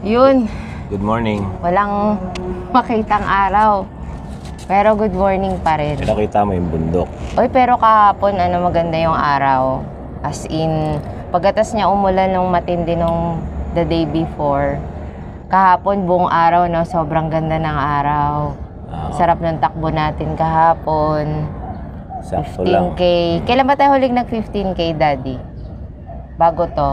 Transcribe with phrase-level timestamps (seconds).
[0.00, 0.48] Yun,
[0.88, 1.44] Good morning.
[1.60, 2.16] walang
[2.72, 3.84] makitang araw.
[4.64, 5.98] Pero good morning pa rin.
[5.98, 7.08] Nakita mo yung bundok.
[7.34, 9.82] Oy, pero kahapon, ano, maganda yung araw.
[10.22, 10.96] As in,
[11.28, 13.42] pagkatas niya umulan ng matindi nung
[13.72, 14.78] the day before,
[15.48, 18.54] kahapon buong araw, no, sobrang ganda ng araw.
[18.86, 21.50] Ah, Sarap ng takbo natin kahapon.
[22.20, 22.94] sakto lang.
[22.94, 23.02] 15K.
[23.44, 25.34] Kailan ba tayo huling nag 15K, Daddy?
[26.36, 26.90] Bago to.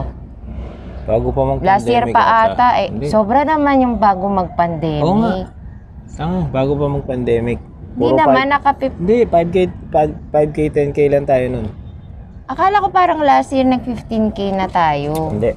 [1.07, 2.91] Bago pa mag Last year pa ata eh.
[2.91, 3.07] Hindi.
[3.07, 5.07] Sobra naman yung bago mag-pandemic.
[5.07, 5.47] Oo nga.
[6.11, 7.63] Tanga, bago pa mag-pandemic.
[7.97, 8.91] Hindi Puro naman, five- nakapip...
[8.93, 9.57] Hindi, 5K,
[10.29, 11.67] 5K, 10K lang tayo nun.
[12.45, 15.31] Akala ko parang last year nag 15K na tayo.
[15.31, 15.55] Hindi,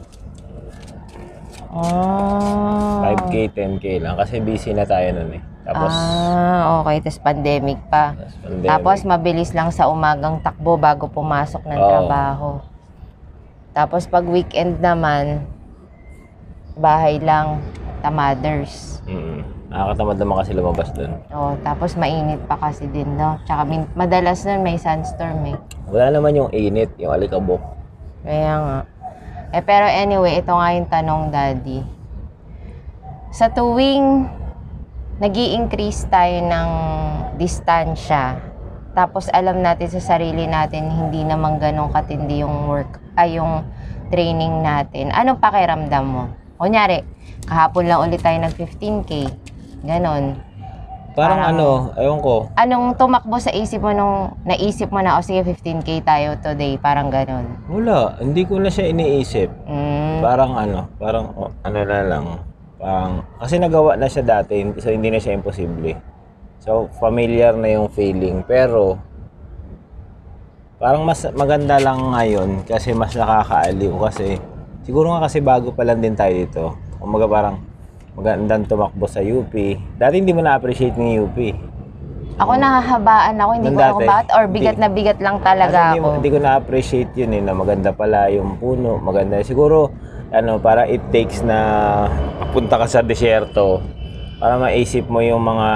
[1.70, 3.14] Ah.
[3.14, 4.14] 5K, 10K lang.
[4.18, 5.42] Kasi busy na tayo nun eh.
[5.62, 6.98] Tapos, ah, okay.
[6.98, 8.16] Tapos pandemic pa.
[8.16, 8.66] tapos pandemic.
[8.66, 11.86] Tapos mabilis lang sa umagang takbo bago pumasok ng Oo.
[11.86, 12.48] trabaho.
[13.70, 15.46] Tapos pag weekend naman,
[16.74, 17.62] bahay lang,
[18.02, 18.98] tamaders.
[19.06, 21.12] Mm, nakakatamad naman kasi lumabas dun.
[21.30, 23.38] Oh, tapos mainit pa kasi din, no?
[23.46, 25.58] Tsaka min- madalas nun may sunstorm eh.
[25.86, 27.62] Wala naman yung init, yung alikabok.
[28.26, 28.78] Kaya nga.
[29.50, 31.82] Eh, pero anyway, ito nga yung tanong, Daddy.
[33.30, 34.26] Sa tuwing
[35.22, 36.70] nag increase tayo ng
[37.38, 38.40] distansya,
[38.90, 43.64] tapos alam natin sa sarili natin, hindi naman ganun katindi yung work, ay yung
[44.08, 46.24] training natin, anong pakiramdam mo?
[46.56, 47.04] Kunyari,
[47.46, 49.28] kahapon lang ulit tayo nag 15K.
[49.84, 50.36] Ganon.
[51.10, 51.68] Parang, Parang- ano,
[51.98, 52.34] ewan ko.
[52.54, 57.10] Anong tumakbo sa isip mo nung naisip mo na, o sige, 15K tayo today, parang
[57.10, 57.44] ganon.
[57.66, 59.50] Wala, hindi ko na siya iniisip.
[59.66, 60.22] Mm.
[60.22, 62.24] Parang ano, parang oh, ano na lang.
[62.78, 65.98] Parang, kasi nagawa na siya dati, so hindi na siya imposible.
[66.60, 68.44] So, familiar na yung feeling.
[68.44, 69.00] Pero,
[70.80, 74.40] parang mas maganda lang ngayon kasi mas nakakaaliw kasi
[74.80, 76.64] siguro nga kasi bago pa lang din tayo dito.
[76.96, 77.56] Kumaga parang
[78.16, 79.52] magandang tumakbo sa UP.
[80.00, 81.38] Dati hindi mo na-appreciate ng UP.
[82.40, 84.84] Ako nahahabaan ako, hindi Nung ko dati, bakit or bigat hindi.
[84.88, 86.08] na bigat lang talaga hindi, ako.
[86.16, 89.44] hindi ko na-appreciate yun eh, na maganda pala yung puno, maganda.
[89.44, 89.92] Siguro,
[90.32, 91.58] ano, para it takes na
[92.56, 93.84] punta ka sa desierto
[94.40, 95.68] para maisip mo yung mga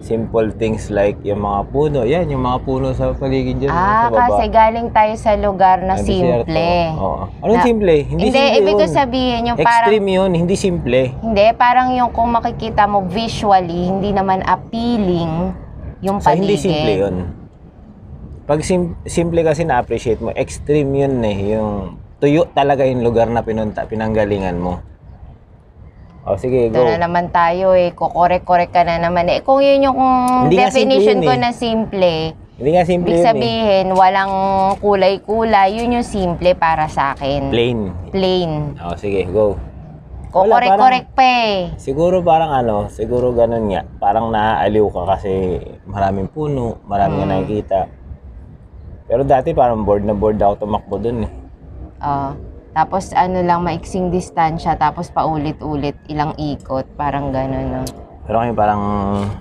[0.00, 2.02] simple things like yung mga puno.
[2.02, 3.68] Yan, yung mga puno sa paligid dyan.
[3.68, 4.20] Ah, sa baba.
[4.32, 6.48] kasi galing tayo sa lugar na desierto.
[6.48, 6.68] simple.
[6.96, 7.22] Oo.
[7.38, 7.94] Anong Na- simple?
[8.02, 9.86] Hindi, Hindi, simple ibig ko sabihin yung parang...
[9.86, 11.00] Extreme yun, hindi simple.
[11.20, 15.52] Hindi, parang yung kung makikita mo visually, hindi naman appealing
[16.00, 16.42] yung So, paligid.
[16.42, 17.16] hindi simple yun.
[18.44, 21.54] Pag sim- simple kasi na-appreciate mo, extreme yun eh.
[21.54, 21.70] Yung
[22.18, 24.80] tuyo talaga yung lugar na pinunta, pinanggalingan mo.
[26.20, 26.84] O sige, Ito go.
[26.84, 29.40] na naman tayo eh, kukorek-korek ka na naman eh.
[29.40, 30.16] Kung yun yung kung
[30.46, 31.38] Hindi nga simple definition yun ko eh.
[31.38, 32.12] na simple,
[32.60, 33.26] Hindi nga simple ibig yun eh.
[33.26, 34.32] sabihin, walang
[34.78, 37.48] kulay-kulay, yun yung simple para sa akin.
[37.48, 37.78] Plain.
[38.10, 38.50] Plain.
[38.78, 39.56] O sige, go.
[40.28, 41.56] Kukorek-korek pa eh.
[41.74, 43.82] Siguro parang ano, siguro ganun nga.
[43.98, 47.30] Parang naaaliw ka kasi maraming puno, marami ka Mm.
[47.32, 47.80] nakikita.
[49.08, 51.32] Pero dati parang bored na bored ako tumakbo dun eh.
[51.98, 52.30] Oh.
[52.70, 57.82] Tapos ano lang, maiksing distansya, tapos paulit-ulit, ilang ikot, parang gano'n, no?
[58.30, 58.82] Pero ngayon parang,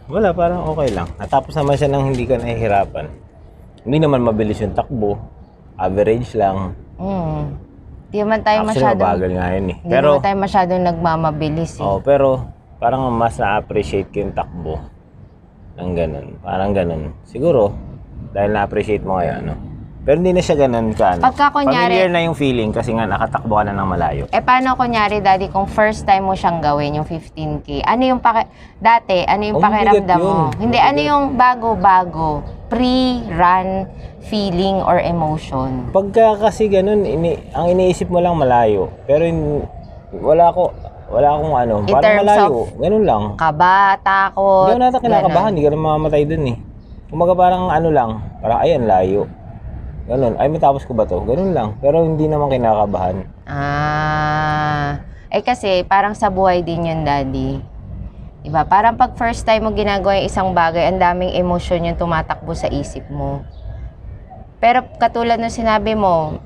[0.09, 1.05] wala, parang okay lang.
[1.21, 3.05] Natapos naman siya nang hindi ka nahihirapan.
[3.85, 5.13] Hindi naman mabilis yung takbo.
[5.77, 6.73] Average lang.
[6.97, 7.41] Mm.
[8.09, 9.77] Di naman tayo Actually, masyadong, mabagal nga yun eh.
[9.77, 11.85] hindi Pero, naman tayo masyadong nagmamabilis eh.
[11.85, 12.29] oh, pero,
[12.81, 14.81] parang mas na-appreciate ko yung takbo.
[15.77, 16.27] Ng ganun.
[16.41, 17.13] Parang ganun.
[17.29, 17.77] Siguro,
[18.33, 19.68] dahil na-appreciate mo ngayon, ano.
[20.09, 21.21] Pero hindi na siya ganun ka, ano.
[21.21, 24.23] Pagka kunyari- Familiar na yung feeling kasi nga nakatakbo ka na ng malayo.
[24.33, 28.49] Eh, paano kunyari, daddy, kung first time mo siyang gawin, yung 15K, ano yung paki...
[28.81, 30.25] Dati, ano yung Oh, mabigat pakiramdam mo?
[30.25, 30.65] yun.
[30.65, 31.09] Hindi, ano Mabigat.
[31.13, 32.41] yung bago-bago?
[32.73, 33.69] Pre-run
[34.25, 35.93] feeling or emotion?
[35.93, 38.89] Pagka kasi ganun, ini, ang iniisip mo lang malayo.
[39.05, 39.61] Pero in,
[40.09, 40.73] wala ko,
[41.05, 42.57] wala akong ano, In parang terms malayo.
[42.81, 43.23] Ganun lang.
[43.37, 46.57] Kaba, takot, Hindi ako nata kinakabahan, hindi ka na mamamatay dun eh.
[47.09, 48.09] Kumaga parang ano lang,
[48.41, 49.29] parang ayan, layo.
[50.09, 51.21] Ganun, ay matapos ko ba to?
[51.21, 51.77] Ganun lang.
[51.77, 53.29] Pero hindi naman kinakabahan.
[53.45, 57.61] Ah, eh kasi parang sa buhay din yun, daddy.
[58.41, 58.65] Diba?
[58.65, 62.65] Parang pag first time mo ginagawa yung isang bagay, ang daming emosyon yung tumatakbo sa
[62.73, 63.45] isip mo.
[64.57, 66.41] Pero katulad ng sinabi mo,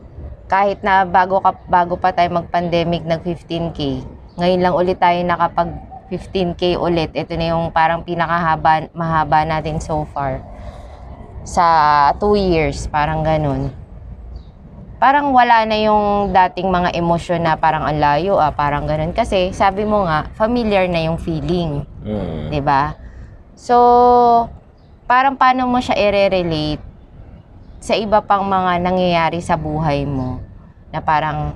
[0.52, 4.04] kahit na bago, ka, bago pa tayo mag-pandemic, nag 15K,
[4.44, 5.72] ngayon lang ulit tayo nakapag
[6.12, 7.16] 15K ulit.
[7.16, 10.44] Ito na yung parang pinakahaba mahaba natin so far.
[11.44, 11.66] Sa
[12.20, 13.84] 2 years, parang ganun
[15.04, 19.12] parang wala na yung dating mga emosyon na parang ang layo ah, parang ganun.
[19.12, 22.48] Kasi sabi mo nga, familiar na yung feeling, Mm.
[22.48, 22.96] 'di ba?
[23.60, 23.76] So,
[25.04, 26.80] parang paano mo siya i-relate
[27.84, 30.40] sa iba pang mga nangyayari sa buhay mo
[30.88, 31.52] na parang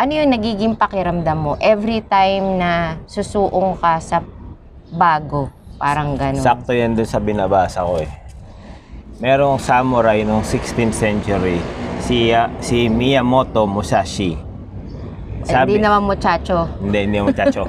[0.00, 4.24] ano yung nagiging pakiramdam mo every time na susuong ka sa
[4.88, 5.52] bago?
[5.78, 6.42] Parang ganun.
[6.42, 8.10] Sakto yan dun sa binabasa ko eh.
[9.22, 11.62] Merong samurai nung 16th century,
[12.02, 14.34] si, ah, si Miyamoto Musashi.
[15.44, 16.66] Hindi naman muchacho.
[16.82, 17.62] Hindi, hindi muchacho.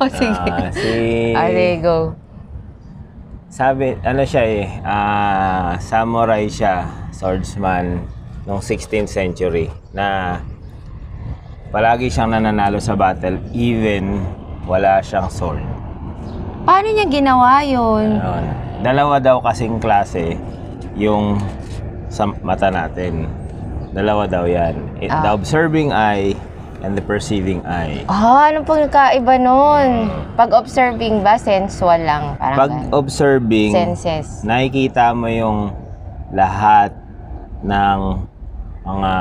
[0.00, 0.50] oh, sige.
[0.50, 0.92] Ah, si...
[1.36, 1.98] Are, go.
[3.52, 8.04] Sabi, ano siya eh, ah, samurai siya, swordsman,
[8.44, 10.38] nung 16th century, na
[11.72, 14.22] palagi siyang nananalo sa battle, even
[14.64, 15.75] wala siyang sword.
[16.66, 18.18] Paano niya ginawa yun?
[18.18, 18.44] Ayun.
[18.82, 20.34] Dalawa daw kasing klase
[20.94, 21.38] yung
[22.08, 23.30] sa mata natin.
[23.90, 24.74] Dalawa daw yan.
[24.98, 25.32] It- The Ah.
[25.32, 26.34] observing eye
[26.82, 28.02] and the perceiving eye.
[28.06, 30.10] Ah, ano pong nagkaiba nun?
[30.34, 32.34] Pag observing ba, sensual lang?
[32.36, 32.90] Parang Pag ganun.
[32.92, 34.42] observing, Senses.
[34.42, 35.70] nakikita mo yung
[36.30, 36.92] lahat
[37.62, 37.98] ng
[38.84, 39.12] mga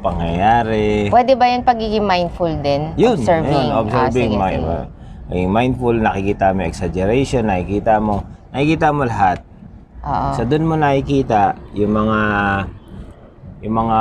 [0.00, 1.08] pangyayari.
[1.08, 2.92] Pwede ba yun pagiging mindful din?
[2.94, 3.66] Yun, observing.
[3.66, 4.30] yun, observing.
[4.30, 4.99] Ah, sige, mi- sige.
[5.30, 9.38] Maging mindful, nakikita mo exaggeration, nakikita mo, nakikita mo lahat.
[10.02, 10.28] Oo.
[10.34, 12.18] So doon mo nakikita yung mga
[13.60, 13.98] yung mga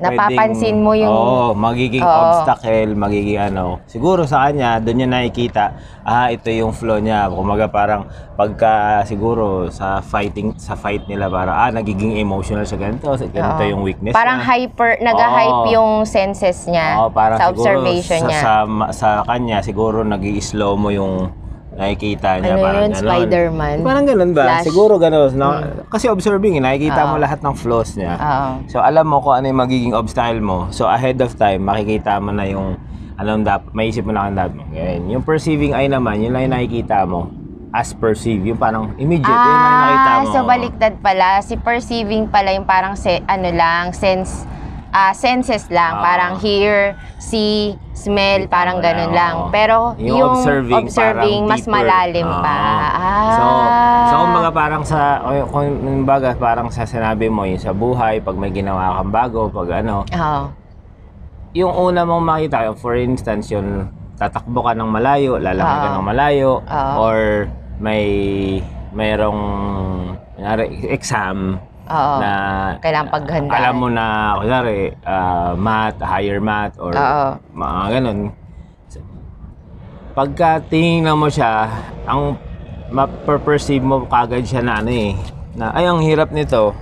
[0.00, 2.16] Napapansin mo yung- Oo, magiging Oo.
[2.32, 3.84] obstacle, magiging ano.
[3.84, 5.64] Siguro sa kanya, doon niya nakikita,
[6.02, 7.28] ah, ito yung flow niya.
[7.28, 13.12] Kumaga parang pagka siguro sa fighting sa fight nila parang ah nagiging emotional sa ganito,
[13.12, 13.70] sa ganito Oo.
[13.70, 14.48] yung weakness Parang niya.
[14.48, 15.70] hyper, nag-hype Oo.
[15.70, 18.40] yung senses niya Oo, parang sa observation sa, niya.
[18.40, 21.28] Sa, ma- sa kanya, siguro nag slow mo yung
[21.72, 22.54] nakikita niya.
[22.54, 23.04] Ano parang yun, ganon.
[23.08, 23.76] Spider-Man?
[23.80, 24.44] Parang ganun ba?
[24.44, 24.58] Flash?
[24.60, 24.66] Hmm.
[24.68, 25.30] Siguro ganun.
[25.32, 25.48] No?
[25.88, 27.22] Kasi observing, eh, nakikita mo Oo.
[27.24, 28.14] lahat ng flaws niya.
[28.16, 28.48] Oo.
[28.68, 30.68] So alam mo kung ano yung magiging obstacle mo.
[30.68, 32.76] So ahead of time, makikita mo na yung
[33.16, 34.56] alam dapat, maisip mo na kung dapat.
[34.68, 35.08] Ganyan.
[35.08, 37.30] Yung perceiving eye naman, yun lang yung nakikita mo
[37.72, 38.44] as perceive.
[38.44, 40.28] Yung parang immediate, yun lang yung nakita Ah, mo.
[40.28, 41.40] so baliktad pala.
[41.40, 44.44] Si perceiving pala yung parang se, ano lang, sense,
[44.92, 45.98] ah senses lang.
[45.98, 46.04] Ah.
[46.04, 49.48] parang hear, see, smell, parang ganun lang.
[49.48, 51.72] Pero Yung yung, observing, observing, mas deeper.
[51.72, 52.42] malalim Oo.
[52.44, 52.56] pa.
[52.92, 53.32] Ah.
[53.32, 53.44] So,
[54.06, 58.36] so kumbaga parang sa, o, kung kumbaga parang sa sinabi mo, yung sa buhay, pag
[58.36, 60.42] may ginawa kang bago, pag ano, Oo.
[61.56, 63.88] yung una mong makita, for instance, yung
[64.20, 65.96] tatakbo ka ng malayo, lalakad ka Oo.
[65.98, 66.92] ng malayo, Oo.
[67.00, 67.18] or
[67.80, 68.04] may
[68.92, 69.40] mayroong
[70.84, 71.56] exam
[71.88, 72.14] Oo.
[72.22, 72.32] na
[72.78, 73.58] Kailangan paghandaan.
[73.58, 74.04] alam mo na
[74.38, 77.26] kunyari ah, math, higher math or Oo.
[77.52, 78.20] mga ganun.
[80.12, 81.72] Pagka tinignan mo siya,
[82.04, 82.36] ang
[82.92, 85.16] ma-perceive mo kagad siya na ano eh,
[85.56, 86.76] na ay ang hirap nito,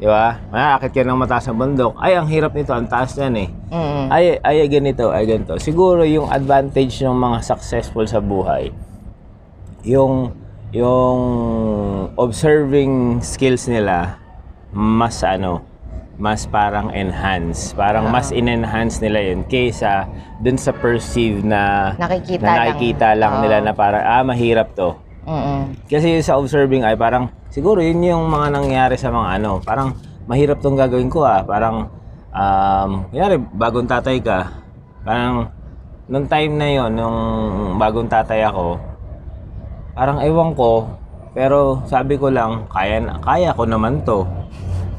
[0.00, 0.40] di ba?
[0.48, 3.48] Maakit ka ng mataas na bundok, ay ang hirap nito, ang taas yan eh.
[3.68, 4.08] Mm.
[4.08, 5.60] Ay, ay ganito, ay ganito.
[5.60, 8.72] Siguro yung advantage ng mga successful sa buhay,
[9.84, 10.32] yung
[10.72, 11.20] yung
[12.14, 14.19] observing skills nila
[14.70, 15.62] mas ano
[16.20, 20.04] mas parang enhance parang mas in-enhance nila yun kaysa
[20.38, 22.56] dun sa perceive na Nakikita na lang.
[22.60, 23.42] nakikita lang Oo.
[23.42, 24.92] nila na parang ah mahirap to
[25.24, 25.76] Mm-mm.
[25.88, 29.92] kasi sa observing ay parang siguro yun yung mga nangyari sa mga ano, parang
[30.24, 31.42] mahirap tong gagawin ko ah.
[31.42, 31.90] Parang
[32.30, 34.46] um, kunyari, bagong tatay ka.
[35.02, 35.50] Parang
[36.06, 37.18] nung time na yon nung
[37.76, 38.78] bagong tatay ako,
[39.92, 40.86] parang ewan ko,
[41.40, 44.28] pero sabi ko lang, kaya, na- kaya ko naman to.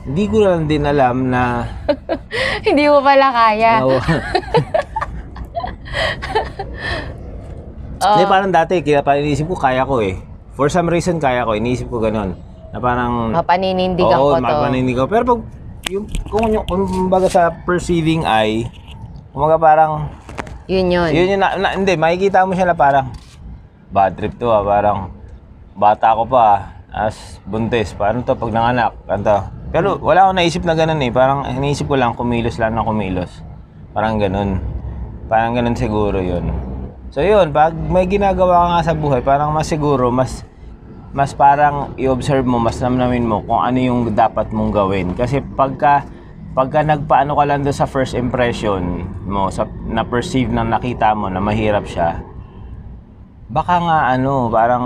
[0.09, 1.69] Hindi ko lang din alam na
[2.65, 3.85] Hindi mo pala kaya.
[3.85, 4.01] Oo.
[8.01, 10.17] Hindi, parang dati, kaya parang iniisip ko, kaya ko eh.
[10.57, 11.53] For some reason, kaya ko.
[11.53, 12.33] Iniisip ko ganun.
[12.73, 13.29] Na parang...
[13.29, 14.41] Mapaninindigan Oo, ko to.
[14.41, 15.05] mapaninindig ko.
[15.05, 15.39] Pero pag,
[15.93, 18.65] yung, kung, yung, kung kumbaga sa perceiving eye,
[19.29, 20.09] kumbaga parang,
[20.65, 21.13] Yun yun.
[21.13, 23.13] yun yung, na, na- hindi, makikita mo siya na parang,
[23.93, 25.20] bad trip to ah, parang,
[25.81, 29.49] bata ko pa as buntis, paano to pag nanganak, ganito.
[29.73, 33.41] Pero wala akong naisip na ganun eh, parang iniisip ko lang, kumilos lang na kumilos.
[33.97, 34.61] Parang ganun.
[35.25, 36.53] Parang ganun siguro yun.
[37.09, 40.45] So yun, pag may ginagawa ka nga sa buhay, parang mas siguro, mas
[41.11, 45.07] mas parang i-observe mo, mas namnamin mo kung ano yung dapat mong gawin.
[45.15, 46.05] Kasi pagka
[46.51, 51.39] pagka nagpaano ka lang doon sa first impression mo, sa na-perceive na nakita mo na
[51.39, 52.19] mahirap siya,
[53.47, 54.85] baka nga ano, parang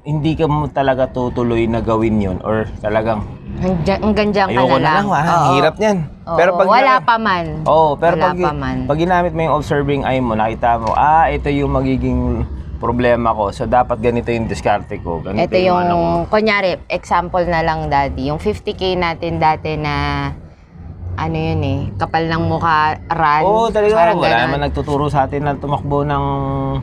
[0.00, 3.20] hindi ka mo talaga tutuloy na gawin yun or talagang
[3.60, 4.94] Hanggang, hanggang dyan ka ayoko na lang.
[4.96, 5.52] lang, parang Oo.
[5.52, 5.98] hirap niyan.
[6.24, 7.46] Oo, Pero pag wala pa man.
[7.68, 8.78] Oo, pero Wala pag, pa man.
[8.88, 12.48] pag ginamit mo yung observing eye mo, nakita mo, ah, ito yung magiging
[12.80, 13.52] problema ko.
[13.52, 15.20] So, dapat ganito yung diskarte ko.
[15.20, 16.40] Ganito Ito yung, ano ko.
[16.40, 19.94] kunyari, example na lang daddy, yung 50k natin dati na,
[21.20, 23.42] ano yun eh, kapal ng mukha, run.
[23.44, 23.92] Oo, talaga.
[23.92, 24.44] parang Wala ganon.
[24.48, 26.24] naman nagtuturo sa atin na tumakbo ng...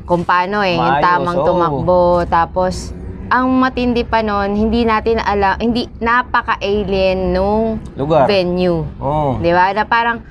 [0.05, 1.47] Kung paano eh, yung Maayos, tamang oo.
[1.47, 2.01] tumakbo.
[2.29, 2.93] Tapos,
[3.27, 8.27] ang matindi pa nun, hindi natin alam, hindi, napaka-alien nung Lugar.
[8.27, 8.87] venue.
[8.99, 9.37] Oo.
[9.39, 9.71] Di ba?
[9.75, 10.23] Na parang,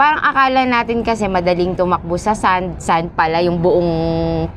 [0.00, 3.92] parang akala natin kasi madaling tumakbo sa sand, sand pala yung buong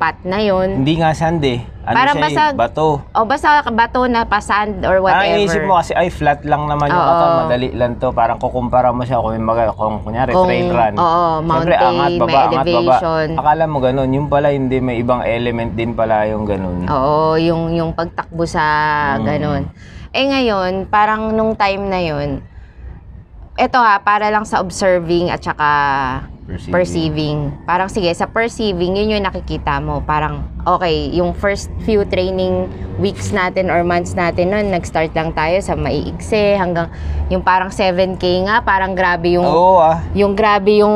[0.00, 0.80] pat na yon.
[0.80, 1.60] Hindi nga sand eh.
[1.84, 3.04] Ano Parang siya, eh, bato.
[3.12, 5.36] O basta bato na pa sand or Parang whatever.
[5.36, 8.08] iisip mo kasi, ay, flat lang naman yung katawan, madali lang to.
[8.08, 10.94] Parang kukumpara mo siya kung, maga, kung kunyari, Kung- trail run.
[10.96, 11.04] oo,
[11.44, 12.64] Siyempre, mountain, angat, baba, may angat, baba.
[12.64, 13.26] elevation.
[13.36, 16.88] Akala mo ganun, yung pala hindi, may ibang element din pala yung ganun.
[16.88, 18.64] Oo, yung, yung pagtakbo sa
[19.20, 19.24] Mm.
[19.28, 19.62] ganon.
[20.08, 22.40] Eh ngayon, parang nung time na yun,
[23.54, 25.70] eto ha, para lang sa observing at saka
[26.44, 26.72] Perceiving.
[26.72, 27.38] perceiving.
[27.64, 30.04] Parang sige, sa perceiving, yun yung nakikita mo.
[30.04, 35.56] Parang, okay, yung first few training weeks natin or months natin nun, nag-start lang tayo
[35.58, 36.92] sa maiigse hanggang
[37.26, 40.04] yung parang 7K nga, parang grabe yung, Oo ah.
[40.12, 40.94] yung grabe yung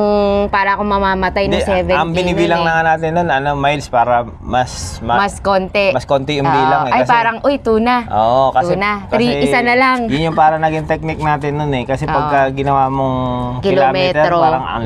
[0.52, 1.96] para akong mamamatay ng 7K.
[1.96, 2.86] ang binibilang na eh.
[2.86, 5.90] natin nun, ano, miles para mas, ma- mas konti.
[5.90, 6.52] mas konti yung Oo.
[6.52, 6.92] bilang eh.
[6.92, 8.04] ay, kasi- parang, uy, tuna.
[8.06, 9.08] Oo, kasi, Tuna.
[9.08, 10.12] Three, isa na lang.
[10.12, 11.88] Yun yung para naging technique natin nun eh.
[11.88, 13.16] Kasi pagka ginawa mong
[13.64, 14.36] kilometer, Kilometro.
[14.44, 14.84] parang ang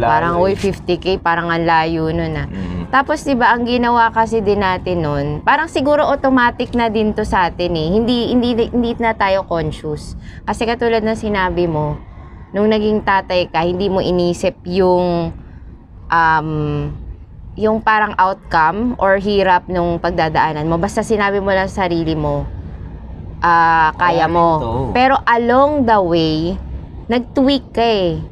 [0.00, 0.08] layo-layo.
[0.08, 2.48] Parang, uy, 50K, parang ang layo nun ah.
[2.48, 2.80] Mm.
[2.90, 7.22] Tapos 'di ba ang ginawa kasi din natin noon, parang siguro automatic na din to
[7.22, 7.88] sa atin eh.
[7.94, 10.18] Hindi hindi hindi na tayo conscious.
[10.42, 11.94] Kasi katulad ng sinabi mo,
[12.50, 15.30] nung naging tatay ka, hindi mo inisip yung
[16.10, 16.50] um
[17.54, 20.74] yung parang outcome or hirap nung pagdadaanan mo.
[20.74, 22.42] Basta sinabi mo lang sa sarili mo,
[23.38, 24.90] ah kaya mo.
[24.90, 26.58] Pero along the way,
[27.06, 28.29] nag-tweak ka eh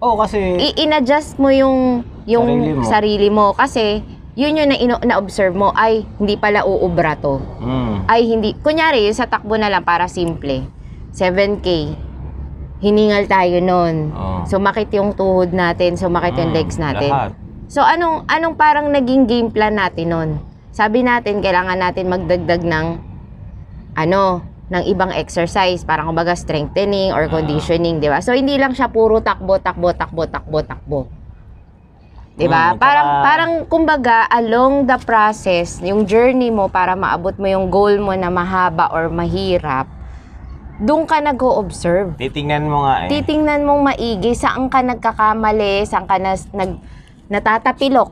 [0.00, 2.82] Oo, kasi i- in-adjust mo yung yung Sarili mo.
[2.84, 4.00] sarili mo, kasi
[4.32, 7.36] yun yung na, ino- na-observe mo ay hindi pala uubra to.
[7.58, 10.64] mm, Ay hindi, kunyari yung sa takbo na lang para simple.
[11.10, 11.92] 7K.
[12.80, 14.08] Hiningal tayo nun.
[14.10, 14.40] Oo.
[14.46, 17.10] Sumakit yung tuhod natin, sumakit yung mm, legs natin.
[17.10, 17.30] Lahat.
[17.68, 20.30] So anong anong parang naging game plan natin nun?
[20.70, 22.86] Sabi natin kailangan natin magdagdag ng
[23.94, 27.30] ano, ng ibang exercise, parang kumbaga strengthening or Ah.
[27.32, 28.22] conditioning, 'di ba?
[28.22, 31.00] So hindi lang siya puro takbo, takbo, takbo, takbo, takbo.
[32.38, 32.72] 'Di ba?
[32.72, 37.98] Mm, Parang parang kumbaga along the process, yung journey mo para maabot mo yung goal
[37.98, 39.90] mo na mahaba or mahirap,
[40.80, 43.08] doon ka nag-o-observe Titingnan mo nga eh.
[43.10, 46.78] titingnan mong maigi saan ka nagkakamali, saan ka nas, nag,
[47.28, 48.08] natatapilok,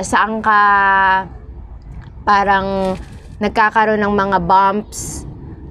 [0.00, 0.58] saan ka
[2.24, 2.98] parang
[3.38, 5.22] nagkakaroon ng mga bumps,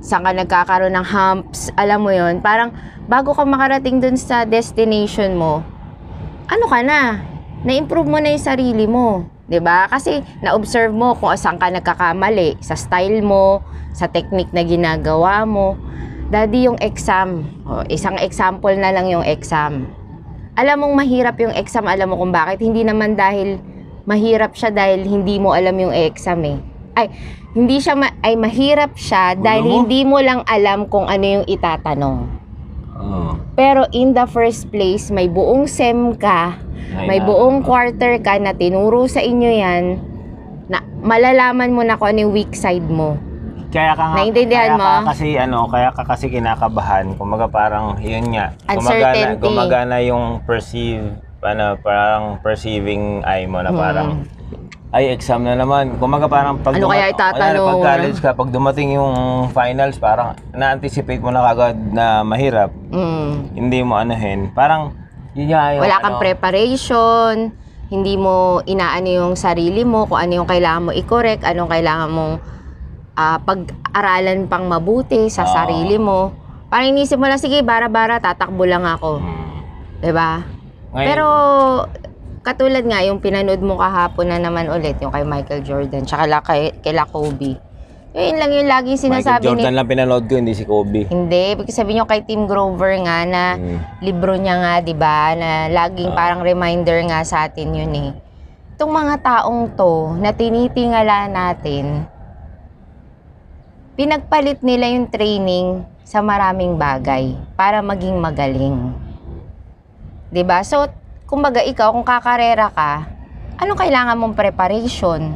[0.05, 2.69] saan ka nagkakaroon ng humps, alam mo yon parang
[3.09, 5.65] bago ka makarating dun sa destination mo,
[6.45, 7.25] ano ka na?
[7.65, 9.25] Na-improve mo na yung sarili mo.
[9.49, 9.89] 'di ba?
[9.89, 13.61] Kasi na-observe mo kung saan ka nagkakamali, sa style mo,
[13.93, 15.77] sa technique na ginagawa mo.
[16.25, 19.85] Daddy, yung exam, o, isang example na lang yung exam.
[20.57, 22.65] Alam mong mahirap yung exam, alam mo kung bakit?
[22.65, 23.61] Hindi naman dahil
[24.09, 26.57] mahirap siya dahil hindi mo alam yung exam eh.
[26.97, 27.13] Ay,
[27.55, 29.71] hindi siya ma- ay mahirap siya dahil mo?
[29.79, 32.17] hindi mo lang alam kung ano yung itatanong.
[32.95, 33.39] Oo.
[33.55, 36.59] Pero in the first place, may buong SEM ka,
[37.01, 39.83] may Ay, buong na- quarter ka na tinuro sa inyo yan,
[40.67, 43.15] na malalaman mo na kung ano yung weak side mo.
[43.71, 44.83] Kaya ka nga, Naintindihan kaya mo?
[44.83, 47.15] Ka kasi ano, kaya ka kasi kinakabahan.
[47.15, 48.51] Kumaga parang yun nga.
[48.65, 49.41] Gumagana, Uncertainty.
[49.41, 51.03] gumagana yung perceive,
[51.39, 54.23] ano, parang perceiving eye mo na parang
[54.95, 55.99] ay exam na naman.
[55.99, 56.79] Kumaga parang pag.
[56.79, 57.67] Ano kaya itatanong?
[57.67, 59.15] Pag college ka, pag dumating yung
[59.51, 62.71] finals, parang na-anticipate mo na kagad na mahirap.
[62.95, 63.59] Mm.
[63.59, 64.55] Hindi mo anuhin.
[64.55, 64.95] Parang
[65.35, 67.51] yun nga yung Wala kang ano, preparation,
[67.91, 72.33] hindi mo inaano yung sarili mo, kung ano yung kailangan mo i-correct, anong kailangan mong
[73.19, 75.51] ah, pag-aralan pang mabuti sa Oo.
[75.51, 76.31] sarili mo.
[76.71, 79.19] Parang inisip mo lang, sige, bara-bara, tatakbo lang ako.
[79.19, 79.59] Hmm.
[79.99, 80.39] 'Di ba?
[80.95, 81.27] Ngayon, Pero
[82.45, 86.45] katulad nga yung pinanood mo kahapon na naman ulit yung kay Michael Jordan tsaka la
[86.45, 87.57] kay, kay Kobe.
[88.15, 91.09] Yun lang yung laging Michael sinasabi Jordan ni lang pinanood ko, hindi si Kobe.
[91.09, 93.79] Hindi, ibig sabihin nyo kay Tim Grover nga na Mm.
[93.99, 95.35] libro niya nga, 'di ba?
[95.35, 96.15] Na laging Ah.
[96.15, 98.09] parang reminder nga sa atin 'yun eh.
[98.77, 102.07] Itong mga taong to na tinitingala natin,
[103.99, 108.95] pinagpalit nila yung training sa maraming bagay para maging magaling.
[110.31, 110.63] 'Di ba?
[110.63, 110.87] So,
[111.25, 113.09] kumbaga ikaw kung kakarera ka,
[113.57, 115.33] anong kailangan mong preparation?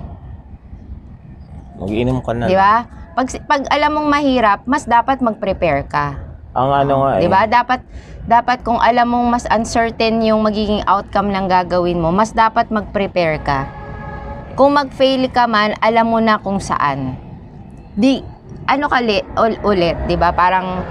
[1.81, 2.46] Mag-inom ka na.
[2.46, 2.86] 'Di ba?
[3.17, 6.15] Pag, pag alam mong mahirap, mas dapat mag-prepare ka.
[6.53, 7.22] Ang ano nga eh.
[7.25, 7.41] 'Di ba?
[7.50, 7.81] Dapat
[8.29, 13.41] dapat kung alam mong mas uncertain yung magiging outcome ng gagawin mo, mas dapat mag-prepare
[13.41, 13.65] ka.
[14.53, 17.15] Kung mag-fail ka man, alam mo na kung saan.
[17.96, 18.22] Di
[18.69, 20.29] ano ka li, ul- ulit, 'di ba?
[20.36, 20.86] Parang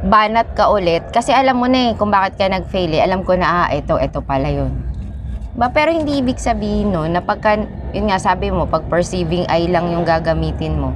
[0.00, 3.04] banat ka ulit kasi alam mo na eh kung bakit ka nag-fail eh.
[3.04, 4.72] Alam ko na ah, ito, ito pala 'yun.
[5.50, 7.58] Ba, pero hindi ibig sabihin no, na pagka,
[7.90, 10.94] yun nga sabi mo, pag perceiving eye lang yung gagamitin mo,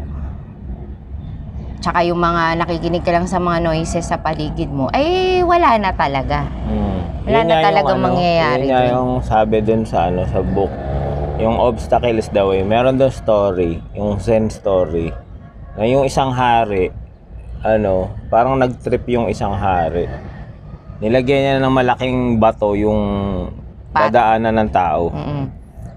[1.82, 5.90] tsaka yung mga nakikinig ka lang sa mga noises sa paligid mo, ay wala na
[5.92, 6.46] talaga.
[6.70, 6.96] Mm.
[7.28, 10.23] Wala Yun na nga yung talagang ano, mangyayari Yun nga yung sabi dun sa ano
[10.30, 10.73] sa book.
[11.42, 12.62] Yung obstacle is the way.
[12.62, 15.11] Meron doon story, yung Zen story.
[15.75, 16.94] Na yung isang hari,
[17.64, 20.04] ano, parang nag-trip yung isang hari.
[21.00, 23.00] Nilagyan niya ng malaking bato yung
[23.88, 24.12] Path.
[24.12, 25.09] dadaanan ng tao.
[25.09, 25.44] Mm-mm.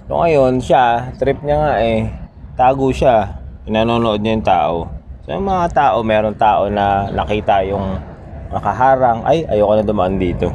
[0.07, 2.07] So ngayon, siya, trip niya nga eh,
[2.55, 3.43] tago siya.
[3.67, 4.75] Inanonood niya yung tao.
[5.27, 7.99] So yung mga tao, meron tao na nakita yung
[8.47, 10.47] nakaharang, ay, ayoko na dumaan dito.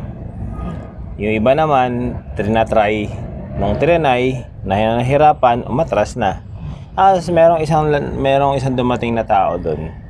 [1.21, 3.13] Yung iba naman, trinatry
[3.61, 6.41] nung trinay, na nahirapan, umatras na.
[6.97, 7.85] Tapos merong isang,
[8.17, 10.02] merong isang dumating na tao doon.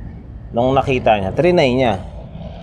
[0.53, 1.97] Nung nakita niya, trinay niya.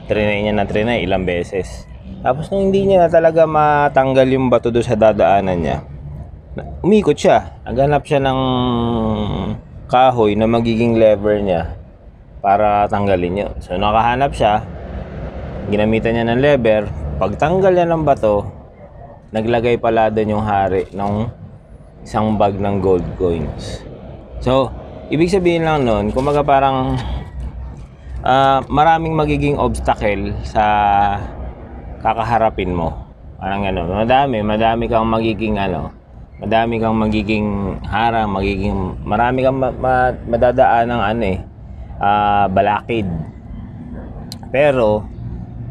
[0.06, 1.90] Trinay niya na trinay ilang beses.
[2.22, 5.78] Tapos nung hindi niya talaga matanggal yung bato doon sa dadaanan niya,
[6.86, 7.58] umikot siya.
[7.66, 8.40] Naghanap siya ng
[9.90, 11.74] kahoy na magiging lever niya
[12.38, 13.52] para tanggalin yun.
[13.58, 14.62] So nakahanap siya,
[15.66, 16.82] ginamitan niya ng lever,
[17.18, 18.46] pagtanggal niya ng bato,
[19.34, 21.26] naglagay pala doon yung hari ng
[22.06, 23.82] isang bag ng gold coins.
[24.40, 24.72] So,
[25.12, 26.96] ibig sabihin lang nun, kumaga parang
[28.24, 30.64] ah, maraming magiging obstacle sa
[32.00, 33.08] kakaharapin mo.
[33.40, 35.92] Parang ano, madami, madami kang magiging ano,
[36.40, 41.38] madami kang magiging harang, magiging, marami kang ma- ma- madadaan ng ano eh,
[42.00, 43.08] ah, balakid.
[44.50, 45.06] Pero,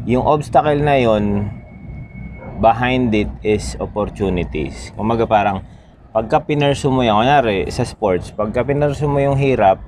[0.08, 1.52] yung obstacle na yon
[2.60, 4.92] behind it is opportunities.
[4.96, 5.62] Kumaga parang,
[6.10, 9.78] pagka pinursu mo yan, kunyari sa sports, pagka pinursu mo yung hirap,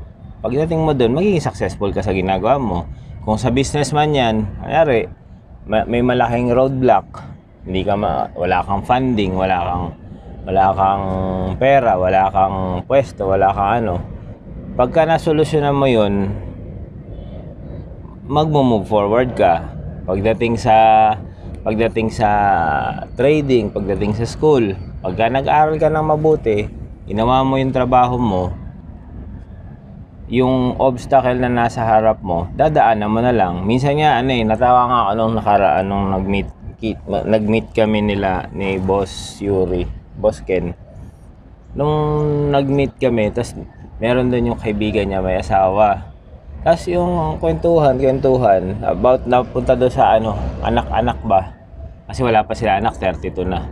[0.43, 2.91] pagdating mo doon, magiging successful ka sa ginagawa mo.
[3.23, 5.07] Kung sa business man yan, kunyari,
[5.71, 7.23] ma- may malaking roadblock,
[7.63, 9.85] hindi ka ma- wala kang funding, wala kang
[10.43, 11.05] wala kang
[11.55, 13.95] pera, wala kang pwesto, wala kang ano.
[14.75, 16.35] Pagka nasolusyonan mo 'yun,
[18.27, 19.71] magmo-move forward ka.
[20.03, 20.75] Pagdating sa
[21.63, 22.29] pagdating sa
[23.15, 26.67] trading, pagdating sa school, pagka nag-aral ka ng mabuti,
[27.07, 28.51] ginawa mo yung trabaho mo,
[30.33, 33.69] yung obstacle na nasa harap mo, dadaanan mo na lang.
[33.69, 36.49] Minsan nga, ano eh, natawa nga ako nung nakaraan nung nag-meet,
[37.05, 39.85] nag-meet kami nila ni Boss Yuri,
[40.17, 40.73] Boss Ken.
[41.77, 41.93] Nung
[42.49, 43.53] nag-meet kami, tas
[44.01, 46.01] meron doon yung kaibigan niya, may asawa.
[46.65, 50.33] Tapos yung kwentuhan, kwentuhan, about napunta doon sa ano,
[50.65, 51.53] anak-anak ba?
[52.09, 53.69] Kasi wala pa sila anak, 32 na.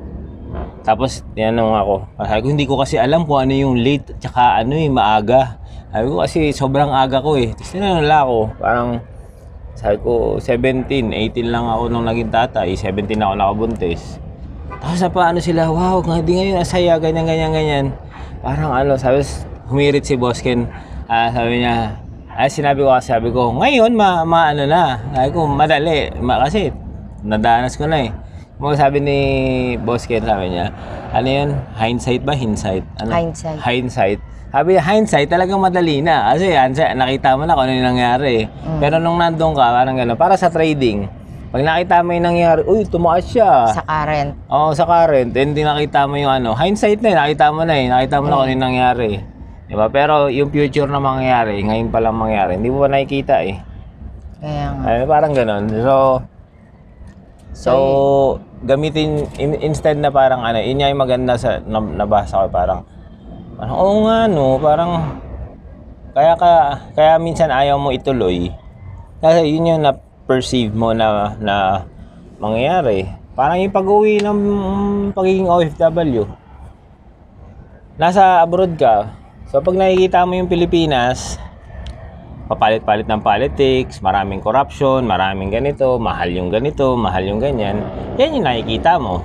[0.81, 1.95] Tapos, tinanong ako,
[2.25, 5.60] sabi ko, hindi ko kasi alam kung ano yung late, tsaka ano eh, maaga.
[5.91, 7.51] Sabi ko kasi sobrang aga ko eh.
[7.51, 9.03] Tapos nila ako, parang,
[9.75, 14.23] sabi ko, 17, 18 lang ako nung naging tatay, 17 ako nakabuntis.
[14.79, 17.87] Tapos na paano sila, wow, hindi ngayon asaya, ganyan, ganyan, ganyan.
[18.39, 19.27] Parang ano, sabi,
[19.67, 20.71] humirit si Bosken,
[21.11, 21.99] ah, sabi niya,
[22.39, 26.39] ay sinabi ko kasi, sabi ko, ngayon, ma, ma ano na, sabi ko, madali, ma,
[26.47, 26.71] kasi,
[27.27, 28.11] nadanas ko na eh.
[28.61, 29.19] Mga sabi ni
[29.81, 30.69] Boss Ken, sabi niya,
[31.17, 31.49] ano yun,
[31.81, 32.85] hindsight ba, hindsight?
[33.01, 33.11] Ano?
[33.11, 33.59] Hindsight.
[33.59, 34.21] Hindsight.
[34.51, 36.35] Sabi hindsight, talagang madali na.
[36.35, 38.51] Kasi hindsight, nakita mo na kung ano yung nangyari.
[38.83, 41.07] Pero nung nandun ka, parang gano'n, para sa trading,
[41.55, 43.71] pag nakita mo yung nangyari, uy, tumaas siya.
[43.71, 44.35] Sa current.
[44.51, 47.87] Oo, sa current, hindi nakita mo yung ano, hindsight na eh, nakita mo na eh,
[47.87, 49.11] nakita mo na kung ano yung nangyari.
[49.71, 49.87] Di ba?
[49.87, 53.55] Pero yung future na mangyayari, ngayon pa lang mangyari, hindi mo pa nakikita eh.
[54.43, 54.83] Kaya nga.
[54.83, 55.65] Ay, parang ganun.
[55.79, 55.95] So,
[57.55, 57.73] so,
[58.67, 62.83] gamitin, in- instead na parang ano, yun nga yung maganda sa, na, nabasa ko, parang,
[63.61, 64.93] parang, oo nga no, parang,
[66.17, 66.53] kaya ka,
[66.97, 68.49] kaya minsan ayaw mo ituloy.
[69.21, 71.85] Kasi yun yung na-perceive mo na, na
[72.41, 73.05] mangyayari.
[73.37, 74.41] Parang yung pag-uwi ng
[75.13, 76.25] pagiging OFW.
[78.01, 79.13] Nasa abroad ka.
[79.53, 81.37] So pag nakikita mo yung Pilipinas,
[82.49, 87.85] papalit-palit ng politics, maraming corruption, maraming ganito, mahal yung ganito, mahal yung ganyan.
[88.17, 89.21] Yan yung nakikita mo.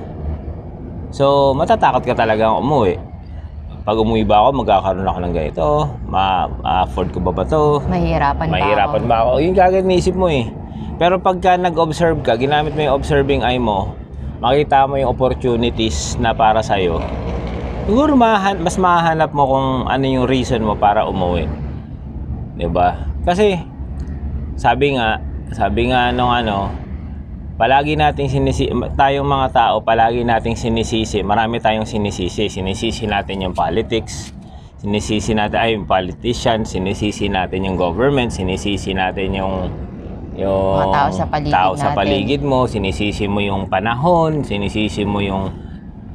[1.16, 3.15] So, matatakot ka talaga umuwi.
[3.86, 5.66] Pag umuwi ba ako, magkakaroon ako ng ganito,
[6.10, 7.86] ma- ma-afford ko ba ba to?
[7.86, 9.32] Mahirapan, Mahirapan ba ba ako?
[9.46, 10.50] Yung kagad naisip mo eh.
[10.98, 13.94] Pero pagka nag-observe ka, ginamit mo yung observing eye mo,
[14.42, 16.98] makita mo yung opportunities na para sa'yo,
[17.86, 21.46] siguro mahan, mas mahanap mo kung ano yung reason mo para umuwi.
[22.74, 23.06] ba?
[23.22, 23.62] Kasi
[24.58, 25.22] sabi nga,
[25.54, 26.74] sabi nga nung ano,
[27.56, 28.68] palagi nating sinisi
[29.00, 32.52] tayong mga tao, palagi nating sinisisi, marami tayong sinisisi.
[32.52, 34.36] Sinisisi natin yung politics,
[34.84, 39.56] sinisisi natin ay yung politician, sinisisi natin yung government, sinisisi natin yung
[40.36, 41.98] yung Mga tao sa paligid tao sa natin.
[42.04, 45.48] paligid mo, sinisisi mo yung panahon, sinisisi mo yung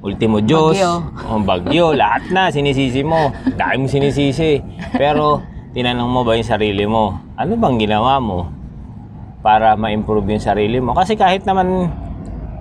[0.05, 0.93] ultimo Diyos, Bagyo.
[1.25, 3.33] ang bagyo, lahat na sinisisi mo.
[3.57, 4.61] Dahil mo sinisisi.
[4.93, 5.41] Pero
[5.73, 7.17] tinanong mo ba yung sarili mo?
[7.37, 8.60] Ano bang ginawa mo
[9.41, 10.93] para ma-improve yung sarili mo?
[10.93, 11.89] Kasi kahit naman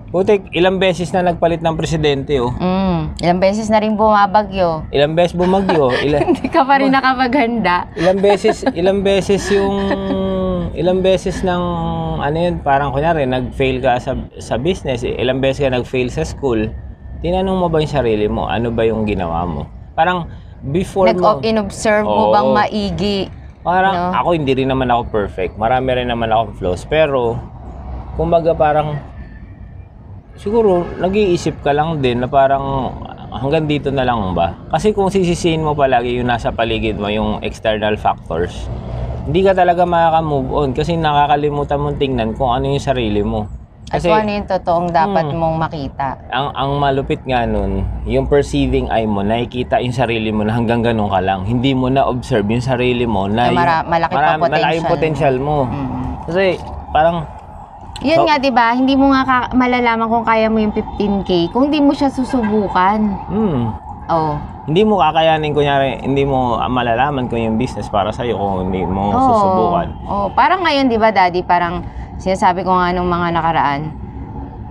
[0.10, 2.50] Putik, ilang beses na nagpalit ng presidente oh.
[2.58, 3.14] Mm.
[3.22, 4.90] Ilang beses na rin bumabagyo.
[4.90, 7.94] Ilang beses bumagyo, ilang Hindi ka pa rin nakapaghanda.
[7.94, 9.78] ilang beses, ilang beses yung
[10.74, 11.64] ilang beses ng
[12.26, 16.26] ano yun, parang kunyari nag-fail ka sa sa business, eh, ilang beses ka nag-fail sa
[16.26, 16.74] school.
[17.22, 19.70] Tinanong mo ba yung sarili mo, ano ba yung ginawa mo?
[19.94, 20.26] Parang
[20.66, 22.18] before mo Nag-inobserve Oo.
[22.18, 23.20] mo bang maigi?
[23.70, 24.18] Parang No?
[24.18, 25.54] ako hindi rin naman ako perfect.
[25.62, 26.82] Marami rin naman ako flaws.
[26.90, 27.38] Pero,
[28.18, 28.98] kumbaga parang,
[30.34, 32.98] siguro, nag-iisip ka lang din na parang
[33.30, 34.58] hanggang dito na lang ba?
[34.74, 38.66] Kasi kung sisisihin mo palagi yung nasa paligid mo, yung external factors,
[39.30, 43.59] hindi ka talaga makaka-move on kasi nakakalimutan mong tingnan kung ano yung sarili mo.
[43.90, 45.38] At Kasi kung ano yung totoong dapat Hmm.
[45.42, 46.08] mong makita.
[46.30, 50.86] ang ang malupit nga nun, yung perceiving eye mo, nakikita yung sarili mo na hanggang
[50.86, 51.42] ganun ka lang.
[51.42, 54.88] Hindi mo na observe yung sarili mo na Na mara- malaki pa marami- malaki yung
[54.88, 55.66] potential mo.
[55.66, 56.02] Mm.
[56.24, 56.46] Kasi
[56.90, 57.26] parang
[58.00, 58.72] Yun So- nga, di ba?
[58.72, 63.00] Hindi mo nga ka- malalaman kung kaya mo yung 15K kung hindi mo siya susubukan.
[63.28, 63.64] hmm,
[64.10, 64.42] Oh.
[64.66, 69.10] hindi mo kakayanin kunyari, hindi mo malalaman kung yung business para sa'yo kung hindi mo
[69.10, 69.22] Oo.
[69.24, 69.88] susubukan.
[70.06, 71.86] Oh, parang ngayon, di ba, Daddy, parang
[72.18, 73.82] sinasabi ko nga nung mga nakaraan,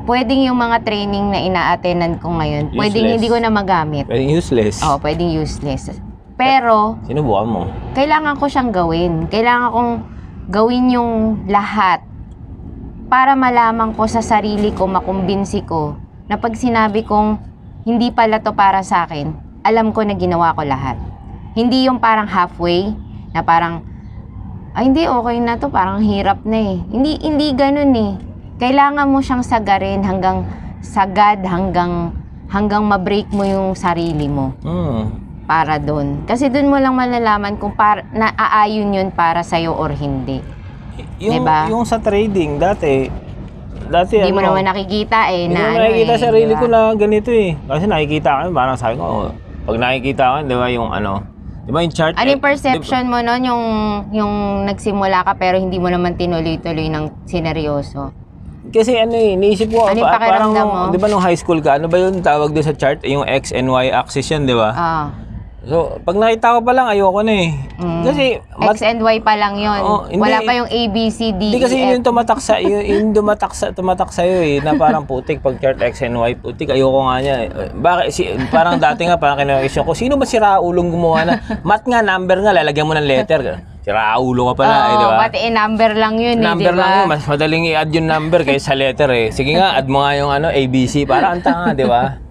[0.05, 3.15] pwedeng yung mga training na ina-attendan ko ngayon, pwedeng Useless.
[3.15, 4.05] hindi ko na magamit.
[4.07, 4.83] Pero useless.
[4.83, 5.91] Oh, pwedeng useless.
[6.35, 7.63] Pero, Sinubukan mo.
[7.93, 9.27] kailangan ko siyang gawin.
[9.27, 9.93] Kailangan kong
[10.49, 11.13] gawin yung
[11.47, 12.07] lahat
[13.07, 17.48] para malaman ko sa sarili ko, makumbinsi ko, na pag sinabi kong
[17.89, 19.33] hindi pala to para sa akin,
[19.65, 21.01] alam ko na ginawa ko lahat.
[21.57, 22.93] Hindi yung parang halfway,
[23.33, 23.81] na parang,
[24.77, 26.77] ay hindi, okay na to, parang hirap na eh.
[26.85, 28.13] Hindi, hindi ganun eh.
[28.61, 30.45] Kailangan mo siyang sagarin hanggang
[30.85, 32.13] sagad, hanggang,
[32.53, 35.09] hanggang ma-break mo yung sarili mo Hmm.
[35.49, 36.29] para doon.
[36.29, 40.45] Kasi doon mo lang malalaman kung para, naaayon yun para sa'yo or hindi.
[41.25, 41.73] Yung, Diba?
[41.73, 43.09] yung sa trading, dati,
[43.89, 45.41] dati Hindi mo ano, naman nakikita eh.
[45.49, 46.61] Hindi na ko ano nakikita eh, sarili diba?
[46.61, 47.51] ko na ganito eh.
[47.57, 49.31] Kasi nakikita ko, parang sabi ko, oh,
[49.67, 51.13] pag nakikita ko, di ba yung ano,
[51.65, 52.15] di ba yung chart?
[52.15, 53.65] Ano yung eh, perception mo nun, yung,
[54.13, 54.33] yung
[54.65, 58.15] nagsimula ka pero hindi mo naman tinuloy-tuloy ng sineryoso?
[58.69, 60.93] kasi ano eh, naisip ko, Ano pa- parang, pakiramdam nung- mo?
[60.93, 63.01] di ba nung high school ka, ano ba yung tawag doon sa chart?
[63.09, 64.71] Yung X and Y axis yun, di ba?
[64.77, 65.07] Ah.
[65.69, 67.53] So, pag nakita ko pa lang, ayoko na eh.
[67.77, 68.01] Mm.
[68.01, 68.25] Kasi,
[68.57, 69.77] X and Y pa lang yun.
[69.85, 71.95] Oo, hindi- Wala pa yung A, B, C, D, Hindi kasi E, yun F.
[72.01, 75.77] yung tumatak sa yun, yun tumatak sa tumatak sa eh na parang putik pag chart
[75.77, 77.37] X and Y putik ayoko nga niya.
[77.45, 77.49] eh.
[77.71, 81.85] Bakit si parang dati nga parang kinakisyon ko sino ba si Raulong gumawa na mat
[81.85, 83.61] nga number nga lalagyan mo ng letter.
[83.85, 85.17] Si Raulo ka pala eh, di ba?
[85.17, 88.41] pati eh, number lang yun Number eh, di lang yun, mas madaling i-add yung number
[88.45, 89.29] kaysa sa letter eh.
[89.33, 92.28] Sige nga, add mo nga yung ano, ABC, para ang tanga, di ba?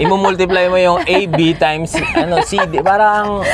[0.00, 2.80] Imo-multiply mo yung AB times ano, CD.
[2.80, 3.44] Parang,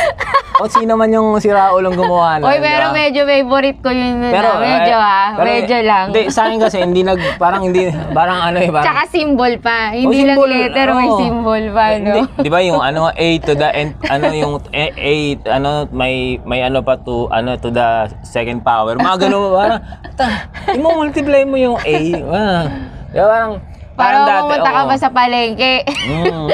[0.57, 2.49] o sino man yung si Raulong gumawa na.
[2.49, 4.63] Oy, pero medyo favorite ko yun nun Pero, ah.
[4.63, 6.05] Medyo eh, ah, pero, medyo lang.
[6.15, 9.93] Hindi, sa akin kasi hindi nag, parang hindi, parang ano eh, parang, Tsaka symbol pa.
[9.93, 11.19] Hindi lang symbol, letter, may oo.
[11.21, 12.15] symbol pa, no?
[12.17, 15.15] Hindi, di ba yung ano A to the end, ano yung A, A
[15.59, 18.97] ano may may ano pa to ano to the second power.
[18.97, 19.81] Mga ganun parang
[20.17, 21.97] ta, i-multiply mo yung A.
[22.33, 22.65] Ah,
[23.13, 24.89] di ba parang Parang dati, pumunta ka oo.
[24.93, 25.75] ba sa palengke?
[25.89, 26.47] Mm.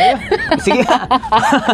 [0.62, 0.87] Sige.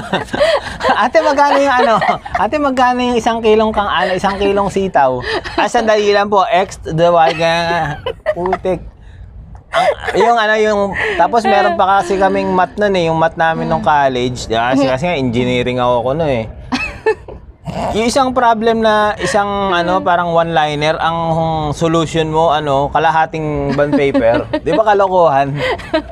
[1.04, 1.94] ate magkano yung ano?
[2.34, 5.20] Ate magkano yung isang kilong kang ano, isang kilong sitaw?
[5.60, 6.48] Ah, sandali lang po.
[6.48, 7.30] X to the Y.
[7.36, 8.00] ganyan.
[8.32, 8.80] Putik.
[9.68, 10.80] Ang, yung ano yung
[11.20, 14.48] tapos meron pa kasi kaming mat nun eh, yung mat namin nung college.
[14.48, 16.48] Kasi, kasi nga engineering ako ko no eh.
[17.96, 21.18] Yung isang problem na isang ano parang one-liner ang
[21.72, 24.48] solution mo ano kalahating bond paper.
[24.64, 25.56] 'Di ba kalokohan?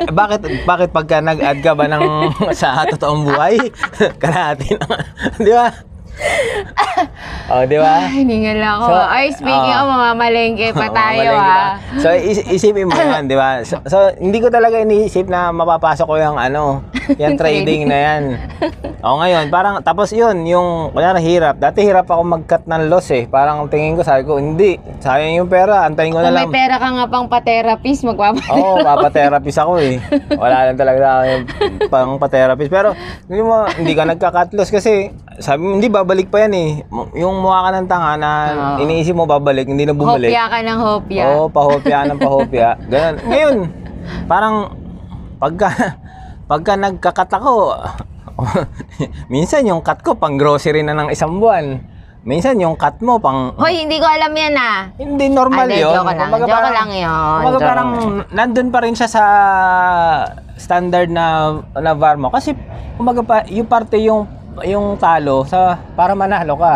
[0.04, 3.56] Eh, bakit bakit pagka nag-add ka ba ng sa totoong buhay?
[4.22, 4.86] kalahati na.
[5.40, 5.95] 'Di ba?
[7.52, 8.09] oh, 'di ba?
[8.09, 8.85] Ay, hiningal ako.
[8.88, 9.81] So, Ay, speaking ah.
[9.85, 11.76] of mamamalengke pa tayo ah.
[12.00, 13.61] So is- isipin mo 'yan, 'di ba?
[13.62, 16.83] So, so, hindi ko talaga iniisip na mapapasok ko yung ano,
[17.20, 18.22] yung trading na 'yan.
[19.05, 21.61] O ngayon, parang tapos 'yun, yung kunyari hirap.
[21.61, 23.29] Dati hirap ako mag-cut ng loss eh.
[23.29, 26.55] Parang tingin ko sabi ko, hindi, sayang yung pera, antayin ko na Kung may lang.
[26.55, 28.40] pera ka nga pang pa-therapist, magpapa...
[28.50, 30.00] Oo, papaterapist ako eh.
[30.35, 31.44] Wala lang talaga ako yung
[31.87, 32.70] pang paterapist.
[32.72, 32.96] Pero
[33.29, 36.70] hindi mo, hindi ka nagka-cut loss kasi sabi mo, hindi babalik pa yan eh.
[37.18, 38.86] Yung mukha ka ng tanga na Oo.
[38.86, 40.30] iniisip mo babalik, hindi na bumalik.
[40.30, 41.24] Hopya ka ng hopya.
[41.26, 42.68] Oo, pahopya ng pahopya.
[42.94, 43.16] Ganun.
[43.26, 43.56] Ngayon,
[44.30, 44.56] parang
[45.42, 45.98] pagka
[46.46, 47.74] pagka nagkakat ako,
[49.34, 51.82] minsan yung cut ko pang grocery na ng isang buwan.
[52.22, 54.90] Minsan yung cut mo pang Hoy, hindi ko alam yan ah.
[54.98, 55.94] hindi normal Hindi, yun.
[55.94, 56.18] joke lang.
[56.22, 57.10] Kumbaga Joke parang- lang yun.
[57.38, 57.90] Kumbaga Joke parang
[58.30, 59.24] nandun pa rin siya sa
[60.54, 61.26] standard na
[61.74, 62.30] na VAR mo.
[62.30, 62.54] Kasi
[62.94, 64.26] kumbaga pa, yung parte yung
[64.62, 66.74] yung talo sa para manalo ka.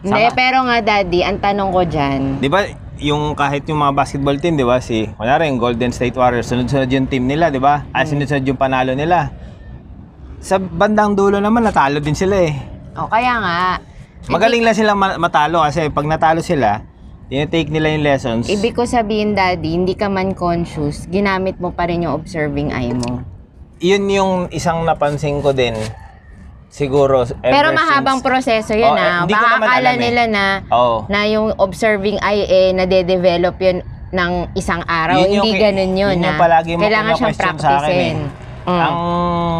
[0.00, 2.62] Hindi, pero nga daddy, ang tanong ko dyan, Di ba?
[2.96, 4.78] yung kahit yung mga basketball team, di ba?
[4.78, 7.84] Si, kunyari, yung Golden State Warriors, sunod-sunod yung team nila, di ba?
[7.90, 9.34] Ah, sunod-sunod yung panalo nila.
[10.38, 12.54] Sa bandang dulo naman, natalo din sila eh.
[12.94, 13.58] O kaya nga,
[14.26, 16.82] Magaling lang sila ma- matalo kasi pag natalo sila,
[17.26, 18.46] tinitake nila yung lessons.
[18.48, 22.90] ibig ko sabihin daddy, hindi ka man conscious, ginamit mo pa rin yung observing eye
[22.92, 23.22] mo.
[23.78, 25.74] Yun yung isang napansin ko din.
[26.76, 29.24] Siguro, ever Pero mahabang since- proseso yun Oh, eh, ah.
[29.24, 30.02] hindi ko Baka naman akala alam eh.
[30.04, 30.96] nila na, Oo.
[31.08, 33.80] na yung observing eye eh, nade-develop yun
[34.12, 35.16] ng isang araw.
[35.16, 36.38] Yun yung hindi ki- ganun yun, yun yung ah.
[36.38, 38.12] palagi mo Kailangan siyang kina-question sa akin eh.
[38.12, 38.18] practicein.
[38.66, 38.80] Mm.
[38.82, 38.96] Ang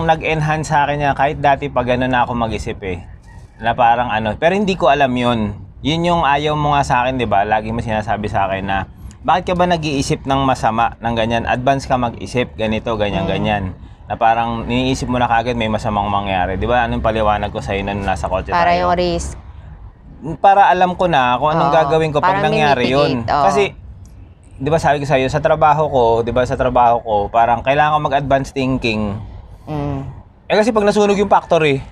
[0.04, 3.00] nag-enhance sa akin niya, kahit dati pag gano'n na ako mag-isip eh,
[3.56, 5.56] na parang ano, pero hindi ko alam yun.
[5.80, 7.42] Yun yung ayaw mo nga sa akin, di ba?
[7.42, 8.78] Lagi mo sinasabi sa akin na,
[9.22, 11.48] bakit ka ba nag-iisip ng masama ng ganyan?
[11.48, 13.30] Advance ka mag-isip, ganito, ganyan, Mm.
[13.30, 13.64] ganyan.
[14.06, 16.54] Na parang niniisip mo na kagad may masamang mangyari.
[16.54, 16.86] Di ba?
[16.86, 18.86] Anong paliwanag ko sa'yo nung nasa kotse Para tayo?
[18.86, 19.34] yung risk.
[20.40, 23.20] para alam ko na kung anong Oo, gagawin ko pag nangyari yun.
[23.20, 23.44] mimitigate, oo.
[23.46, 23.62] Kasi,
[24.56, 27.94] di ba sabi ko sa'yo, sa trabaho ko, di ba sa trabaho ko, parang kailangan
[27.94, 29.12] ko mag-advance thinking.
[29.66, 30.02] Mm.
[30.46, 31.84] Eh kasi pag nasunog yung factory,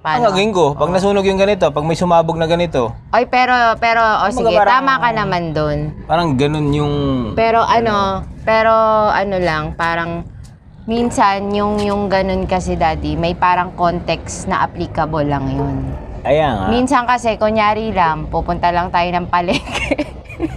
[0.00, 0.24] ang Paano?
[0.26, 4.26] gagawin ko, pag nasunog yung ganito, pag may sumabog na ganito, Oy, pero, pero, o
[4.32, 5.78] sige, parang- tama ka naman dun.
[6.04, 6.94] parang ganun yung...
[7.36, 8.72] Pero ano, pero
[9.08, 10.26] ano lang, parang
[10.88, 15.76] minsan yung yung ganun kasi daddy, may parang context na applicable lang yun.
[16.24, 16.66] Ayan nga.
[16.72, 20.08] Minsan kasi kunyari lang, pupunta lang tayo ng palengke.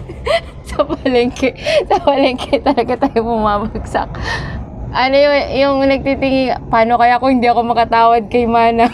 [0.72, 1.52] sa palengke,
[1.84, 4.08] sa palengke talaga tayo bumabagsak.
[4.92, 8.88] Ano yung, yung nagtitingin, paano kaya kung hindi ako makatawad kay Mana?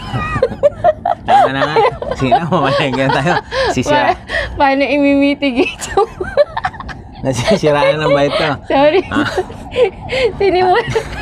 [1.26, 1.76] Tama na nga.
[2.18, 2.38] Sino?
[2.50, 3.34] Mamalenggan tayo.
[3.74, 4.14] Sisira.
[4.14, 4.18] Pa-
[4.58, 6.10] paano imimitigate yung...
[7.18, 8.46] Nasisiraan ng bait ko.
[8.70, 9.02] Sorry.
[9.10, 9.26] Ah.
[10.38, 11.17] Sinimula.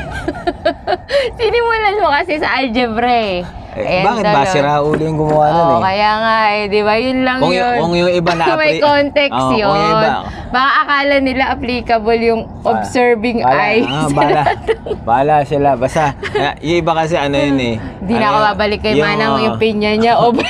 [1.39, 3.41] Sinimulan mo kasi sa algebra eh.
[3.77, 4.43] Eh, Ayan, bakit ba?
[4.49, 5.81] Sira ulo yung gumawa nun Oo, eh.
[5.85, 6.95] kaya nga eh, di ba?
[6.97, 7.77] Yun lang Kung, yun.
[7.77, 8.45] kung yung iba na...
[8.57, 9.69] May context Oo, yun.
[9.69, 10.09] Kung yung iba,
[10.47, 13.85] Baka akala nila applicable yung observing Bala, eyes.
[13.85, 14.43] ah, bala,
[15.13, 15.77] bala sila.
[15.77, 17.75] Basta, eh, yung iba kasi ano yun eh.
[18.01, 20.15] Di na ako Ano, babalik kay Manang ah, yung pinya niya.
[20.17, 20.47] Over.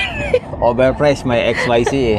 [0.62, 2.18] Overpriced, may XYZ eh.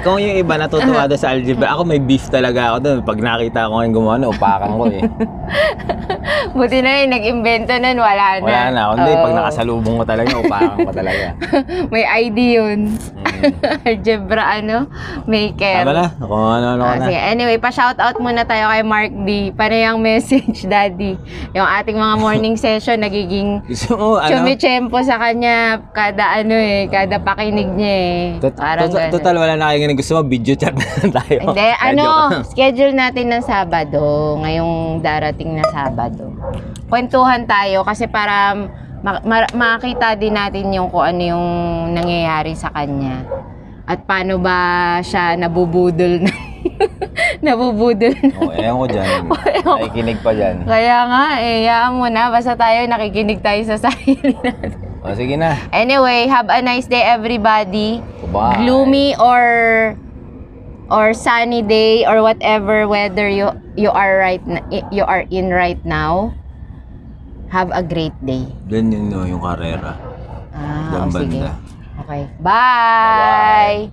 [0.00, 2.98] Kung yung iba natutuwa doon sa algebra, ako may beef talaga ako doon.
[3.04, 5.02] Pag nakita ko yung gumawa, upakan ko eh.
[6.56, 8.44] Buti na yun, nag-invento nun, wala na.
[8.44, 8.80] Wala na.
[8.92, 11.26] Hindi, pag nakasalubong ko talaga, upakan ko talaga.
[11.88, 12.78] May ID yun.
[13.88, 14.88] Algebra ano,
[15.24, 15.82] maker.
[15.82, 17.04] Tama na, kung ano-ano ka Ah, na.
[17.06, 17.18] sige.
[17.18, 19.28] Anyway, pa-shoutout muna tayo kay Mark D.
[19.52, 21.16] Paano yung message, Daddy?
[21.52, 24.28] Yung ating mga morning session, nagiging mo, ano?
[24.30, 25.56] chumichempo sa kanya
[25.90, 28.20] kada ano eh, kada pakinig niya eh.
[28.38, 29.12] Tot- Parang tot- ganun.
[29.12, 29.88] total, wala na kayo.
[29.92, 31.38] Gusto mo, video chat na tayo.
[31.42, 32.04] Hindi, ano,
[32.44, 34.02] schedule natin ng Sabado,
[34.38, 36.29] ngayong darating na Sabado.
[36.86, 38.54] Kwentuhan tayo kasi para
[39.00, 41.46] ma- ma- makita din natin yung kung ano yung
[41.92, 43.22] nangyayari sa kanya.
[43.84, 44.58] At paano ba
[45.00, 46.32] siya nabubudol na
[47.46, 48.34] nabubudol na.
[48.38, 49.08] Oh, ewan ko dyan.
[49.66, 50.56] Nakikinig pa dyan.
[50.62, 52.30] Kaya nga, eh, yaan mo na.
[52.30, 54.78] Basta tayo, nakikinig tayo sa sarili natin.
[55.00, 55.56] O, sige na.
[55.70, 57.98] Anyway, have a nice day everybody.
[58.30, 58.62] Bye.
[58.62, 59.42] gloomy or
[60.90, 65.80] or sunny day or whatever weather you you are right na, you are in right
[65.86, 66.34] now
[67.50, 68.46] have a great day.
[68.70, 69.98] Doon yun, yung karera.
[70.54, 71.50] ah Doon o sige.
[72.02, 73.90] okay bye